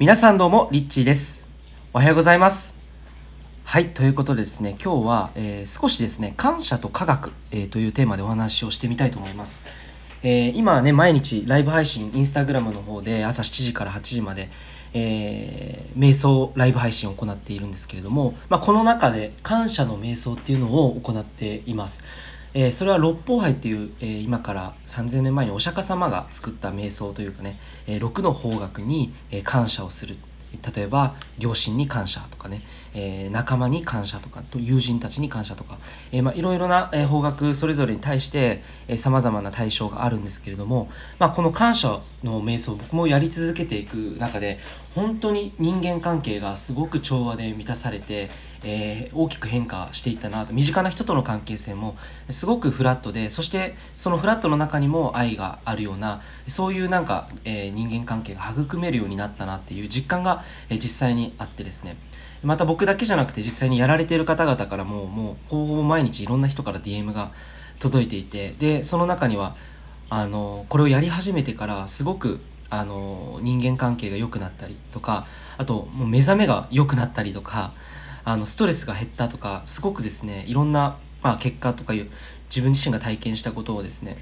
[0.00, 1.44] 皆さんどうもリッチーです。
[1.92, 2.74] おはようございます。
[3.64, 9.62] はいということでですね今日は、えー、少しですね感謝と科学、えー、というテーマでお話をしてみたいと思います。
[10.22, 14.48] えー、今ね毎日ライブ配信インスタグラムの方で朝7時から8時まで、
[14.94, 22.02] えー、瞑想ライブ配信を行っているんですけれども、まあ、この中で感謝の瞑想っていうのを行っています。
[22.52, 30.16] えー、それは六方杯っていう、えー、今から3000年前にお釈迦様が作った瞑想というかね、えー、6の方角に、えー、感謝をする。
[30.74, 32.62] 例えば両親に感謝とかね、
[32.94, 35.78] えー、仲間に感謝とかと友人たちに感謝とか、
[36.12, 38.62] えーまあ、いろいろな、えー、方角それぞれに対して
[38.96, 44.58] さまざまな対象があるんですけれども、まあ、この感謝の瞑想僕もやり続けていく中で
[44.94, 48.28] 本当に人間関係がすごく調和で満たされて、
[48.64, 51.96] えー、大きく変化していったなと身近な人との関係性も
[52.28, 61.96] すごくフラットでそしてそのフラットの中にも愛があるようなそういうなんか、えー、人間関係が育めるようになったなっていう実感が、えー、実際にあってですね。
[62.42, 67.32] また僕だけじゃなくて実際にやられてる方々からももうほぼ毎日いろんな人から DM が
[67.78, 69.56] 届いていてでその中には
[70.08, 75.26] あのこれをやり始めてからすごくあの人間関係が良くなったりとか
[75.58, 77.72] あともう目覚めが良くなったりとか
[78.24, 82.10] あのストレスが減ったとかすごくですねいろんな、まあ、結果とかいう
[82.48, 84.18] 自分自身が体験したことをですね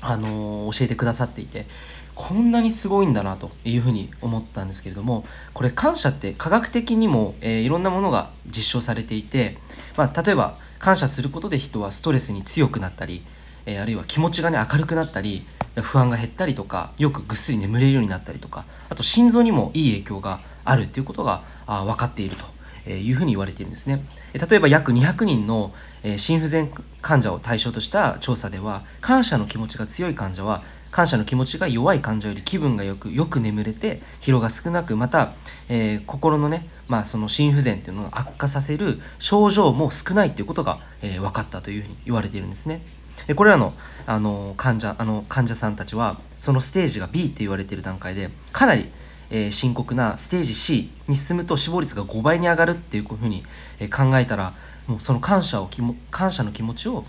[0.00, 1.66] あの教えてくださっていて
[2.14, 5.24] こんなにすごいんだなというふうに思ったんですけれども
[5.54, 9.56] これ感謝って科学的にも、えー、いろんなものが実証されていて、
[9.96, 13.22] まあ、例えば感謝することで人はストレスに強くなったり、
[13.66, 15.46] えー、あるいは気持ちがね明るくなったり
[15.76, 22.57] 不安が減ったりとかよくぐっすり眠れるようになったりとかあと心臓にもいい影響があるっていうことがあ分かっていると。
[22.96, 25.72] いうふうに言われているんですね例えば約200人の
[26.16, 26.70] 心不全
[27.02, 35.32] 患者を対象とした調査では感謝の気持ちが強い患者は感謝の気持ちが弱い患者より気分がよくよく眠れて疲労が少なくまた、
[35.68, 42.80] えー、心のね、まあ、その心不全っていうのを悪化させる症状も少ないっていうことが、えー、分かったというふうに言われているんですね。
[43.26, 43.74] でこれらの
[44.06, 48.90] あの患者あの患者さんたちはそのステージが B って言われている段階でかなり、
[49.30, 53.44] えー、深刻なステージ C に進むと死亡率が5倍に上がるっていうふうに、
[53.78, 54.54] え、考えたら
[54.86, 55.70] もうその感謝を
[56.10, 57.04] 感謝の気持ちを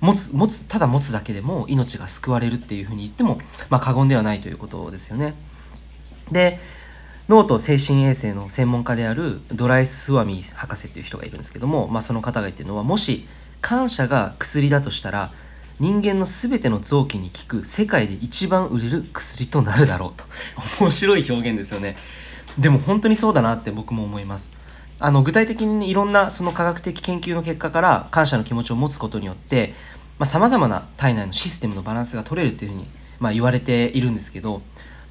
[0.00, 5.34] 持つ持つただ持つだけでも命が救われるっていうふうに言っても、まあ、過言ではないということですよね。
[6.30, 6.60] で
[7.28, 13.26] 脳と精神衛生の専門家であるドライス・スワミ博士という人がいるんですけども、まあ、その方が言ってるのはもし
[13.60, 15.32] 感謝が薬だとしたら
[15.80, 20.24] 人間の全ての臓器に効く世界で一番売れる薬となるだろうと。
[20.80, 21.96] 面白い表現ですよね。
[22.58, 24.50] でも本当にそうだなって僕も思います。
[25.00, 29.74] あの具体的にいろんなその科学的研究の結果から感謝の気持ちを持つことによって
[30.24, 32.88] さまざ、まな体内のシステムのバランスが取れるっていうふうに、
[33.20, 34.60] まあ、言われているんですけど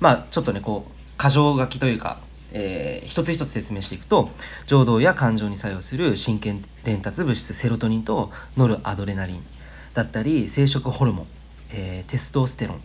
[0.01, 2.19] まあちょっとねこう箇条書きというか
[2.53, 4.29] えー、一つ一つ説明していくと
[4.67, 6.55] 情動や感情に作用する神経
[6.85, 9.43] 伝達物質セロトニンとノルアドレナリン。
[9.97, 11.27] だったり生殖ホルモン、
[11.71, 12.81] えー、テストステロン、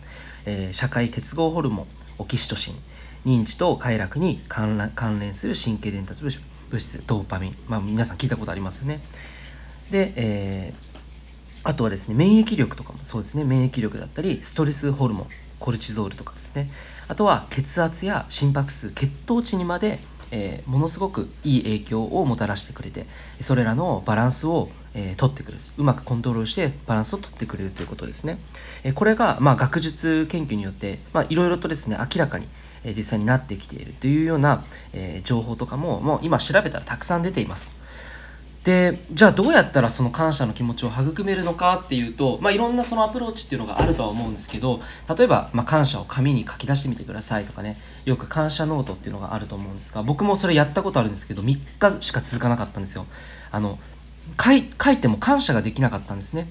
[0.47, 1.87] えー、社会結合ホルモン
[2.17, 2.75] オキシトシン
[3.23, 6.39] 認知と快楽に関連する神経伝達物
[6.79, 8.99] 質ドーパミン、まあ、皆さん聞いたことありますよね。
[9.91, 15.27] で、えー、あとはですね免疫力とかもそうですね免疫力だったりストレスホルモン
[15.59, 16.71] コルチゾールとかですね。
[17.07, 19.99] あとは血圧や心拍数血糖値にまで
[20.35, 23.05] えー、ものすごくいい影響をもたらしてくれて
[23.39, 25.63] それらのバランスを、えー、取ってくれる。
[25.77, 28.39] うまくコントロールしてバランスを取ってくれるということですね、
[28.83, 30.97] えー、これが、まあ、学術研究によって
[31.29, 32.47] いろいろとですね明らかに
[32.83, 37.71] 実際になってきているというような、え情報とかももう今調べたらたくさん出ています。
[38.63, 44.79] でじゃあどうやったらその感謝の気持ちを育めるのかっていうと、まあ、いろんなそのアプローチっていうのがあるとは思うんですけど
[45.17, 51.59] 例えば、まあ、感謝を紙に書き出してみてくださいとかねよく感謝ノートっていうのがあると思うんですが僕もそれやったことあるんですけど3
[51.97, 53.05] 日しか続かなかったんですよ。
[53.51, 53.79] あの
[54.41, 56.47] 書い書いても感謝ができなかったんですね。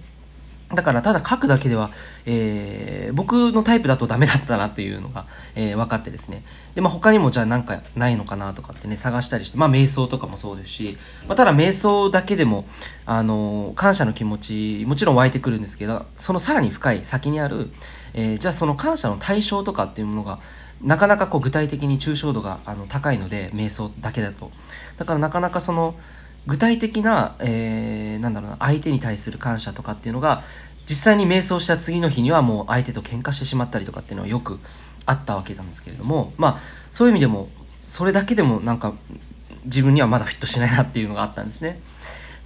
[0.74, 1.90] だからただ書くだけでは、
[2.24, 6.44] えー、僕のタイプだとダメだったなっていうのが、えー、分かってですね。
[6.74, 10.96] で、まあ、他にもじゃあ何かないのかなとかってね探したりしてまあ瞑想とかもそうですし、
[11.28, 12.64] まあ、ただ瞑想だけでも、
[13.06, 17.70] あのー、感謝の気持ちもちろん湧いてくるんですけどそのさらに深い先にある、
[18.14, 20.38] えじゃあその感謝の対象とかっていうものが
[20.82, 24.50] なかなかこう具体的に抽象度があの高いので瞑想だけだと。
[24.98, 25.94] だからなかなかその
[26.46, 30.42] 具体的な、えー、なんだろうな相手に対する感謝とかっていうのが
[30.88, 34.58] 実際に瞑想した次の日にはもう相手と喧嘩してしまったりとかっていうのはよく
[35.06, 36.58] あったわけなんですけれどもまあ
[36.90, 37.48] そういう意味でも
[37.86, 38.94] それだけでもなんか
[39.64, 41.80] 自分にはまだフィットしないなっていうのがあったんですね。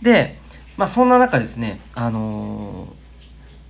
[0.02, 0.38] で、
[0.76, 2.90] まあ、そんな中ですね、あのー、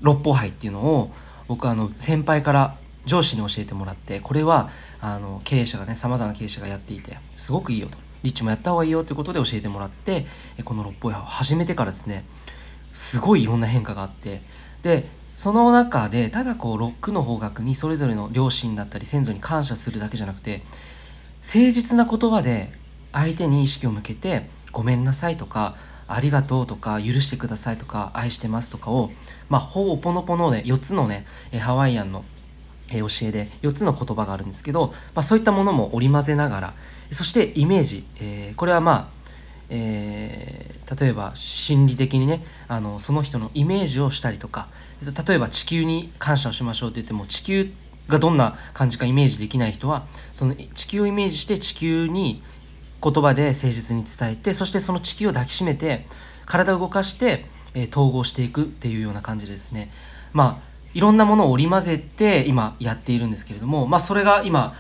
[0.01, 1.13] 六法杯っていうのを
[1.47, 4.69] 僕はあの先輩から上司に教えてもらってこれは
[5.01, 7.97] あの経営者がねさまざまな経営者がやっていてすごくいいよと
[8.27, 10.27] リッチもやった方がいいよということで教えてもらって
[10.65, 12.25] この六方屋を始めてからですね
[12.93, 14.43] すごいいろんな変化があって
[14.83, 20.63] でその中でただこうロックの方角にそれぞれの両親だったり先祖に感謝するだけじゃなくて
[21.43, 22.71] 誠実な言葉で
[23.13, 25.77] 相手に意識を向けて「ごめんなさい」とか
[26.09, 29.11] 「ありがとう」とか「許してください」とか「愛してます」とかを
[29.49, 31.27] まあほぼポノポノで4つのね
[31.61, 32.25] ハワイアンの
[32.89, 36.75] 教えで4つの言葉があるんですけど、まあ、そういったものも織り交ぜながら
[37.11, 39.09] そしてイメージ、えー、これはまあ、
[39.69, 44.69] えー、例えば心理的にねあのその人のイメージをしたりとか
[45.27, 47.71] 例えば地球に感謝をしましょうって言っても地球
[48.09, 52.43] がどんな感じかイメージできない人はその地球をイメージして地球に
[53.03, 56.07] 言葉で誠実に伝えてそしてその地球を抱きしめて
[56.47, 59.91] 体を動かして、えー、統合していくっていうような感じでですね。
[60.33, 64.75] まあいろんなものを織り交ぜて今やっているんですけれどもまあそれが今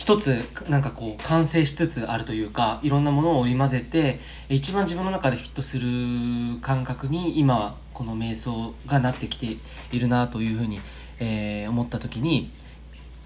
[0.00, 4.18] 一つなんかこう完成しつつあるというかいろんなものを織り交ぜて
[4.48, 9.58] 一番自分の中でフィットする感覚に今この瞑想がなってきて
[9.92, 10.80] いるなというふうに、
[11.18, 12.50] えー、思った時に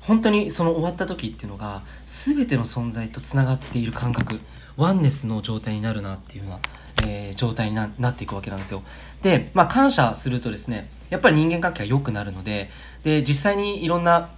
[0.00, 4.40] 本当にその終わった時っていうのが全ての存在とつながっている感覚
[4.76, 6.50] ワンネスの状態になるなっていうよう
[7.04, 8.82] な、えー、状態になっていくわけなんですよ。
[9.22, 12.68] で、まあ、感謝するとですねやっぱり人間関係が良くなるので
[13.04, 14.30] で実際にいろんな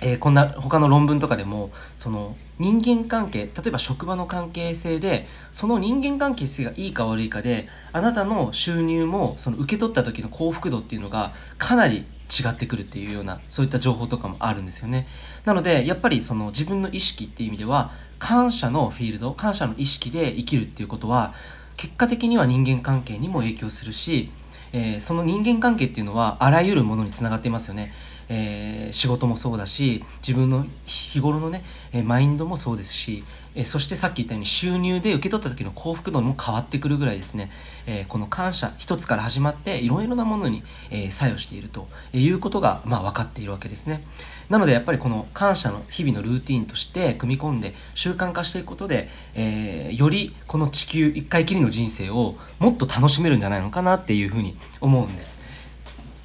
[0.00, 15.06] えー、こんな他の論文とかでもその人間関係例えば職場の関係性でその人間関係性がいいか悪いかであなたの収入もその受け取った時の幸福度っていうのがかなり違ってくるっていうようなそういった情報とかもあるんですよね。
[15.44, 21.32] なのでやっぱりその自分の意識っていう意味では感謝のフィールド感謝の意識で生きるっていうことは
[21.76, 24.30] 結果的には人間関係にも影響するし、
[24.72, 27.92] えー、その人間関係っていうのはあらゆるものにつながっていますよね。
[28.28, 37.50] えー、仕事もそうだし自分の日頃のね、えマインドもそうですし、えそしてさっき言ったように収入で受け取った時の幸福度も変わってくるぐらいですね、
[37.86, 44.02] えこの感謝一つから始まっていろいろなものに、え作用しているということが、まあ、分かっているわけですね。
[44.48, 55.38] なのでやっぱりこの感謝の日々のルーティンとして組み込んで習慣化していくことで、えー、よりこの地球一回きりの人生をもっと楽しめるんじゃないのかなっていうふうに思うんです。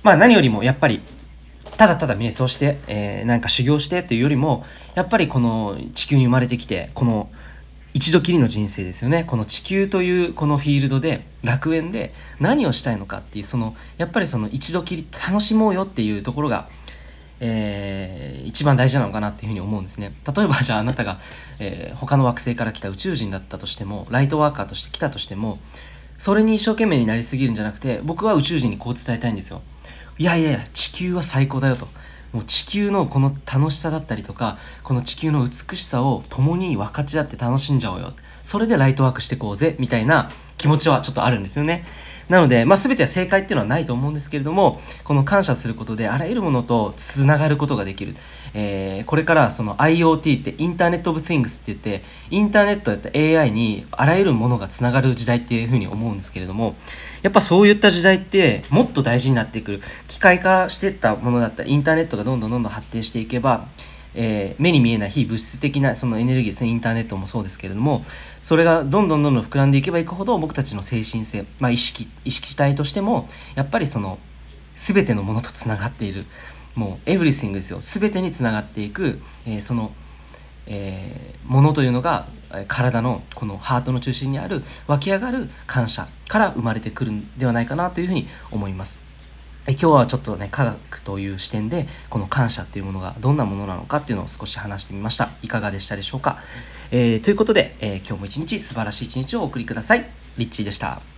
[0.04, 1.02] まあ何よりもやっぱり
[1.78, 4.66] ただただ瞑想して、えー、なんか修行してっていうよりも
[4.96, 7.30] やっぱりこの地球に生まれてきてこの
[7.94, 9.24] 一度きりの人生ですよね。
[9.24, 16.68] この地球というこのフィールドで楽園で何をしたいのかっていうそのやっぱりその一度きり楽しもうよっていうところが、
[17.40, 20.12] えー、一番大事なのかなっていうふうに思うんですね。
[20.36, 21.20] 例えばじゃああなたが、
[21.60, 25.60] えー、他の惑星から来た宇宙人だったとしてもライトワーカーとして来たとしても
[26.18, 29.62] それに一生懸命になりすぎるんじゃなくて僕は宇宙人にこう伝えたいんですよ。
[30.18, 31.88] いやいやいや地球は最高だよと。
[32.34, 38.14] もう地球のこの楽しさだったりとかこの地球の美しさを共に分かち合って楽しんじゃおうよ。
[38.42, 41.86] それでライトワークしていこうぜみたいな気持ちはちょっとあるんですよね。
[42.30, 48.16] なので、まあ、全ては正解っていうのはないと思うんですけれどもこの感謝することであらゆるものとつながることができる、
[48.56, 56.76] えー、これからその IoT ってインターネット・オブ・ティングスって言ってインターネットやった AI にあらゆるものがつながる時代っていうふうに思うんですけれども
[57.24, 59.82] やっぱそういった時代ってもっと大事になってくる。
[60.08, 63.68] 機械化してったものだったりインターネットがどんどんどんどん発展していけば
[64.16, 68.06] えー、目に見えない非物質的なそのエネルギーですねインターネットもそうですけれども
[68.42, 74.20] それがどんどんどんどん膨らんでいけばいくほど僕たちの精神性、まあ、意識意識体としてもやっぱりその
[74.76, 76.26] 全てのものとつながっている。
[76.76, 77.80] もうエブリシングですよ。
[77.82, 79.92] 全てにつながっていく、えー、その、
[80.66, 82.28] えー、ものというのが
[82.68, 89.02] 体のこのハートの中心にある湧き上がる感謝から生まれてくるんではないかなというふうに思います。
[89.66, 95.30] 今日はちょっとね科学という視点でこの感謝っていうものがどんなものなのかっていうのを少し話してみました。
[95.42, 96.40] いかがでしたでしょうか、
[96.92, 100.06] えー、ということで、え、今日も一日素晴らしい一日をお送りください。
[100.38, 101.13] リッチーでした。